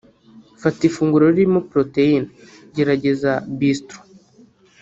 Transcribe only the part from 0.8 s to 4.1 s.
ifunguro ririmo protein(gerageza Bistro